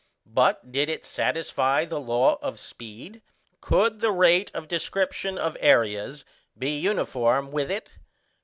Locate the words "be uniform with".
6.57-7.69